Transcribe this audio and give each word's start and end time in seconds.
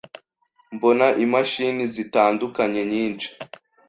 mbona 0.75 1.07
imashini 1.25 1.83
zitandukanye 1.93 2.81
nyinshi 2.91 3.29